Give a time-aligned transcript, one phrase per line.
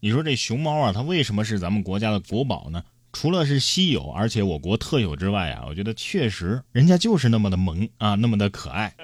[0.00, 2.84] 你说这熊猫啊，它为什么是咱们国家的国宝呢？
[3.12, 8.94] 除了是稀有，而且我国特有之外啊，我觉得确实人家就是那么的萌啊，那么的可爱。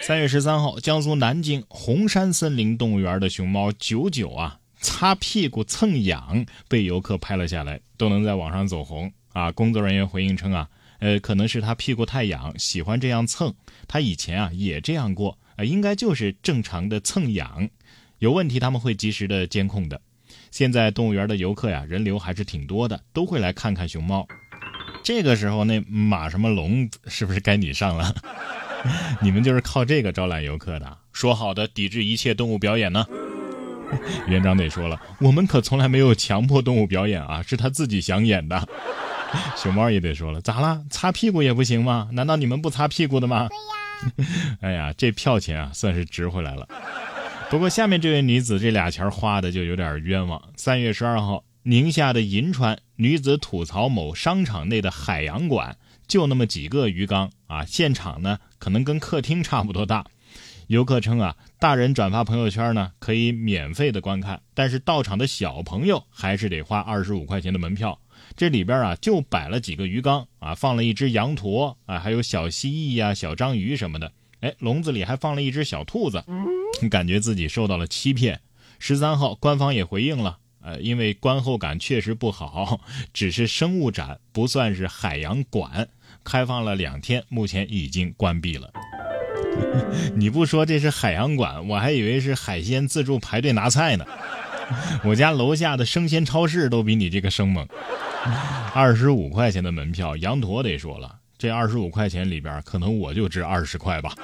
[0.00, 9.52] 三月十三号，江苏南京红山森林动物园的熊猫九九啊，擦屁股蹭痒被游客拍了下来，都能在网上走红啊。
[9.52, 13.54] 工作人员回应称啊，呃，可能是他屁股太痒，喜欢这样蹭。
[13.86, 17.68] 他以前啊也这样过啊，应该就是正常的蹭痒。
[18.18, 20.00] 有问题他们会及时的监控的。
[20.54, 24.24] 现在动物园的游客呀，人流还是挺多的，都会来看看熊猫。
[25.02, 28.14] 这个时候那马什么龙是不是该你上了？
[29.20, 30.96] 你们就是靠这个招揽游客的？
[31.12, 33.04] 说好的抵制一切动物表演呢？
[34.28, 38.64] 园长得说了，我们可从来没有强迫动物表演啊，是他自己想演的。
[39.58, 40.80] 熊猫也得说了，咋啦？
[40.88, 42.10] 擦屁股也不行吗？
[42.12, 43.48] 难道你们不擦屁股的吗？
[44.16, 44.56] 对呀。
[44.60, 46.68] 哎呀，这票钱啊，算是值回来了。
[47.50, 50.42] 不过下面这位女子这俩钱花的就有点冤枉。
[50.56, 55.76] 三月十二号，宁夏的银川女子吐槽某商场内的海洋馆。
[56.08, 60.04] 就那么几个鱼缸啊，现场呢可能跟客厅差不多大。
[60.66, 67.98] 游客称啊，大人转发朋友圈呢可以免费的观看，但是到场的小朋友还是得花二十五块钱的门票。
[68.36, 74.10] 这里边啊就摆了几个鱼缸啊，放了一只羊驼啊，还有小蜥蜴呀、小章鱼什么的。
[74.40, 76.22] 哎，笼子里还放了一只小兔子，
[76.90, 78.40] 感觉自己受到了欺骗。
[78.78, 80.38] 十三号，官方也回应了。
[80.62, 82.80] 呃，因为观后感确实不好，
[83.12, 85.88] 只是生物展，不算是海洋馆。
[86.24, 88.70] 开放了两天，目前已经关闭了。
[90.16, 94.04] 你不说这是海洋馆，我还以为是海鲜自助排队拿菜呢。
[95.04, 97.66] 我家楼下的生鲜超市都比你这个生猛。
[98.72, 104.14] 二十五块钱的门票，羊驼得说了，这二十五块钱里边，可能我就值二十块吧。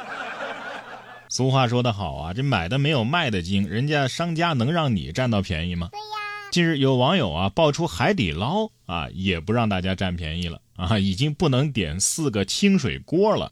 [1.30, 5.88] 俗话说得好啊，这买的没有卖的精，人家商家能让你占到便宜吗？
[5.92, 6.50] 对呀。
[6.50, 13.48] 近日有网友啊爆出海底捞啊也不让大家占便宜了啊，已经不能点四个清水锅了，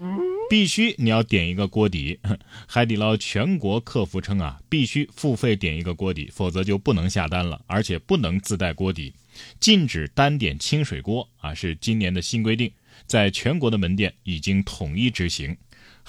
[0.50, 2.18] 必须你要点一个锅底。
[2.66, 9.14] 海底捞全国客服称啊，必须付费点一个锅底，否则就不能下单了，而且不能自带锅底，
[9.60, 12.72] 禁止单点清水锅啊，是今年的新规定，
[13.06, 15.56] 在全国的门店已经统一执行。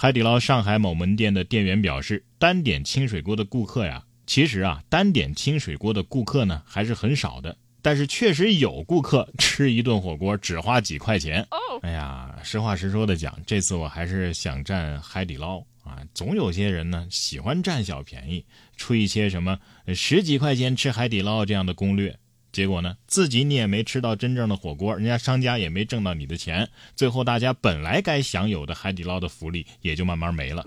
[0.01, 4.01] 海底捞上海某门店的店员表示，单点清水锅的顾客呀。
[4.25, 11.45] 其实啊，单点清水锅的顾客呢还是很少的，但是确实有顾客吃一顿火锅只花几块钱。
[11.81, 15.99] 哎呀，实话实说的讲，这次我还是想占海底捞啊。
[16.13, 18.45] 总有些人呢喜欢占小便宜，
[18.77, 19.59] 出一些什么
[19.93, 22.17] 十几块钱吃海底捞这样的攻略。
[22.51, 30.65] 结果呢，自己你也没吃到真正的火锅，人家商家也没挣到你的钱，最后大家本来该享有的海底捞的福利也就慢慢没了。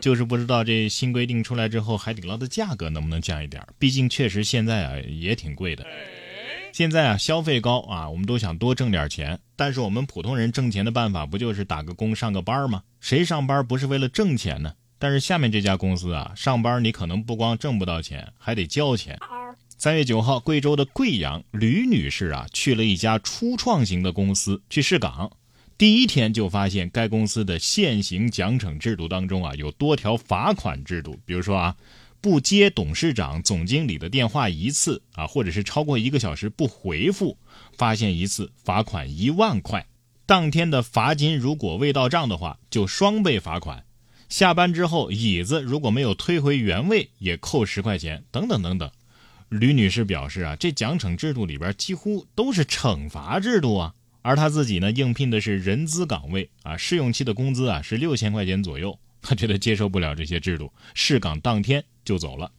[0.00, 3.62] 就是不知道这新规定出来之后，海底捞的价格能不能降一点？
[3.78, 5.84] 毕竟确实现在啊也挺贵的。
[6.72, 12.82] 现在啊消费高啊，我们都想多挣点钱，但是我们普通人挣钱的办法不就是打个工上个班吗？
[13.00, 14.72] 谁上班不是为了挣钱呢？
[14.98, 19.18] 但是下面这家公司啊，上班你可能不光挣不到钱，还得交钱。
[19.76, 25.30] 三月九号，贵州的贵阳吕女士啊，去了一家初创型的公司去试岗，
[25.76, 31.18] 第一天就发现该公司的现行奖惩制度当中啊，有多条罚款制度。
[31.26, 31.76] 比如说啊，
[32.22, 37.36] 不接董事长、总经理的电话一次啊，或者是超过一个小时不回复，
[37.76, 39.86] 发现一次罚款一万块。
[40.24, 43.84] 当天的罚金如果未到账的话，就双倍罚款。
[44.30, 48.90] 下班之后，椅子如果没有推回原位，也扣十块钱，等等等等。
[49.48, 62.50] 吕女士表示啊，这奖惩制度里边几乎都是惩罚制度啊，而她自己呢应聘的是人资岗位啊，试用期的工资啊是六千块钱左右，她觉得接受不了这些制度，试岗当天就走了。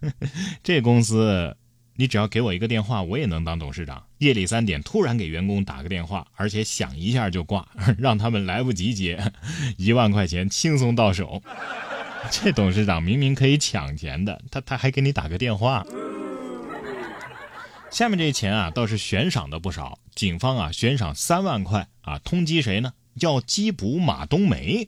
[0.62, 1.56] 这公司，
[1.96, 4.04] 你只要给我一个电话，我也能当董事长。
[4.18, 7.68] 夜里三点突然给员工打个电话，而且响一下就挂，
[7.98, 9.32] 让他们来不及接，
[9.76, 11.42] 一万块钱轻松到手。
[12.30, 15.84] 这董事长明明可以抢钱的，他他还给你打个电话。
[17.94, 20.00] 下面这钱啊，倒是悬赏的不少。
[20.16, 22.92] 警方啊，悬赏三万块啊，通缉谁呢？
[23.20, 24.84] 要缉捕马冬梅。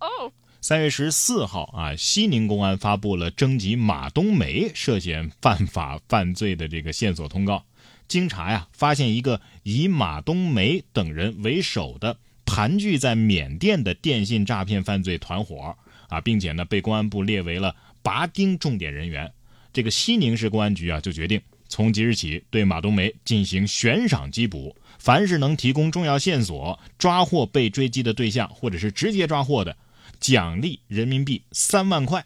[0.60, 7.64] 三月十四号啊，西宁公安发布了征集马冬梅涉嫌犯法犯罪的这个线索通告。
[8.08, 15.76] 经查呀，发现一个以马冬梅等人为首的盘踞在缅甸的电信诈骗犯罪团伙
[16.08, 19.32] 啊，并且呢，被公安部列为了拔丁重点人员。
[19.72, 21.40] 这个西宁市公安局啊，就决定。
[21.68, 24.76] 从即日起，对马冬梅进行悬赏缉捕。
[24.98, 29.76] 凡是能提供重要线索、抓获被追击的对象，或者是直接抓获的，
[30.18, 32.24] 奖励人民币三万块。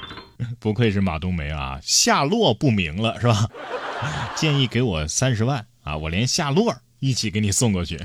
[0.58, 3.48] 不愧是马冬梅啊，下落不明了是吧？
[4.36, 7.98] 建议给我三十万啊，我连下落一起给你送过去。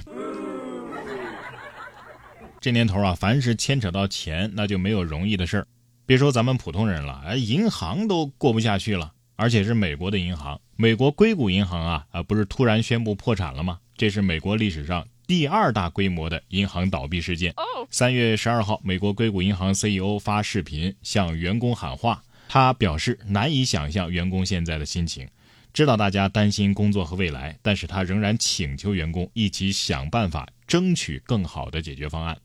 [2.60, 5.68] 这年头啊，凡是牵扯到钱，那就没有容易的事儿。
[6.06, 13.80] 别说咱们普通人了，哎，银行都过不下去了，而且是美国的银行，美国硅谷银行啊啊，不是突然宣布破产了吗？
[13.96, 17.54] 这是美国历史上第二大规模的银行倒闭事件。
[17.90, 25.26] 三月十二号，美国硅谷银行 CEO 发视频向员工喊话，他表示难以想象员工现在的心情，
[25.72, 30.46] 知道大家担心工作和未来，但是他仍然请求员工一起想办法。
[30.68, 32.38] 争取更好的解决方案。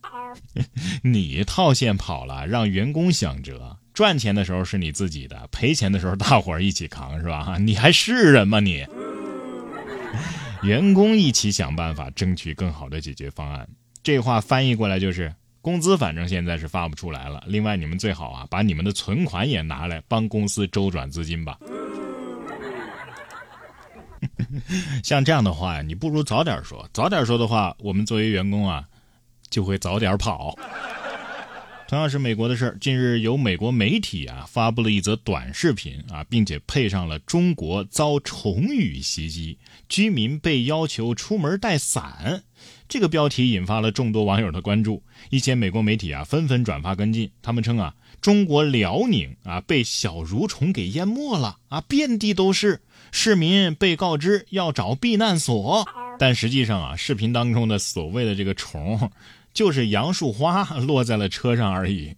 [1.04, 3.76] 你套现跑了，让员工想辙。
[3.94, 7.56] 赚钱的时候是你自己的，赔钱的时候大伙儿一起扛，是吧？
[7.58, 8.84] 你还是人吗你？
[10.62, 13.66] 员工一起想办法，争取更好的解决方案。
[14.02, 17.42] 这话翻译过来就是：工资反正现在是发不出来了。
[17.46, 21.58] 另外，你们最好啊，把你们的存款也拿来帮公司周转资金吧。
[25.04, 26.88] 像这样的话呀，你不如早点说。
[26.92, 28.84] 早点说的话，我们作为员工啊，
[29.50, 30.56] 就会早点跑。
[31.94, 39.56] 同样是美国的事儿，近日有美国媒体啊发布了一则短视频啊，并且配上了“中国遭虫雨袭击，
[39.88, 42.42] 居民被要求出门带伞”
[42.90, 45.04] 这个标题，引发了众多网友的关注。
[45.30, 52.80] 一些美国媒体啊纷纷转发跟进，他们称啊，中国辽宁啊被小蠕虫给淹没了啊，遍地都是。
[53.12, 55.86] 市民被告知要找避难所，
[56.18, 59.10] 但实际上啊，视频当中的所谓的这个虫，
[59.52, 62.14] 就是杨树花落在了车上而已。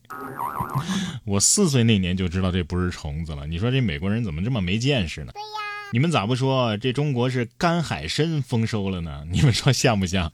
[1.25, 3.47] 我四岁那年就知道这不是虫子了。
[3.47, 5.33] 你说这美国人怎么这么没见识呢？
[5.33, 5.47] 对呀，
[5.93, 9.25] 你们咋不说这中国是干海参丰收了呢？
[9.31, 10.33] 你们说像不像？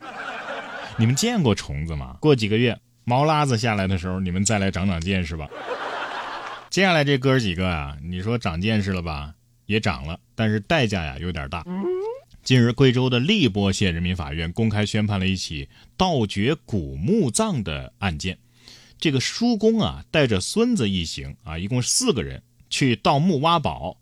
[0.97, 2.17] 你们见过虫子吗？
[2.21, 5.49] 过几个月毛拉子下来的时候，你们再来长长见识吧。
[6.71, 9.33] 接下来这哥几个啊，你说长见识了吧？
[9.67, 11.65] 也长了，但是代价呀有点大。
[12.45, 18.37] 近日，贵州的荔波县人民法院公开宣判了一起盗掘古墓葬的案件。
[18.99, 23.97] 这个叔公啊，带着孙子一行啊，一共四个人去盗墓挖宝，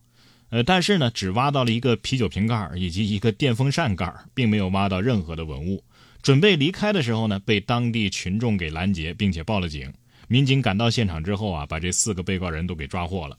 [0.49, 5.85] 呃，但是呢，只挖到了一个啤酒瓶盖以及一个电风扇盖，并没有挖到任何的文物。
[6.23, 9.93] 准备离开的时候呢，被当地群众给拦截，并且报了警。
[10.29, 13.37] 民警赶到现场之后啊，把这四个被告人都给抓获了。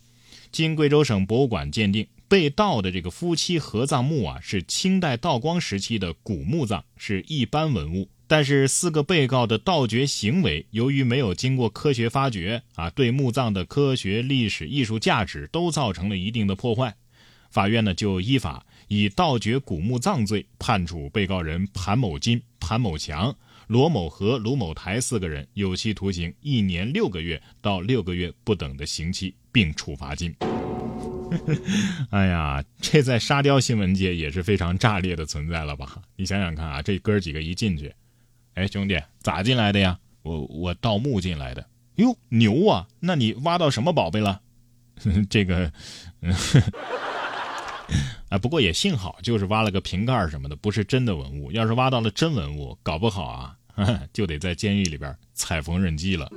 [0.51, 8.07] 经贵州省博物馆鉴定，被盗的这个夫妻合葬墓啊，是清代道光时期的古墓葬，是一般文物。
[8.25, 16.95] 但是四个被告的盗掘行为，由于没有经过科学发掘啊，对墓葬的科学、历史、艺术价值都造成了一定的破坏。
[17.49, 23.35] 法院呢就依法以盗掘古墓葬罪判处被告人潘某金、潘某强、
[23.67, 29.35] 罗某和、卢某台四个人有期徒刑一年六个月到六个月不等的刑期。
[29.51, 30.33] 并处罚金。
[32.11, 36.01] 哎呀，这在沙雕新闻界也是非常炸裂的存在了吧？
[36.15, 37.93] 你想想看啊，这哥几个一进去，
[38.53, 39.97] 哎，兄弟，咋进来的呀？
[40.23, 41.65] 我我盗墓进来的。
[41.95, 42.87] 哟，牛啊！
[42.99, 44.41] 那你挖到什么宝贝了？
[45.29, 45.71] 这个，
[48.29, 51.51] 啊，不过也幸好，就是挖了个瓶盖什么的，不是真的文物。
[51.51, 53.57] 要是挖到了真文物，搞不好啊，
[54.13, 56.31] 就得在监狱里边踩缝纫机了。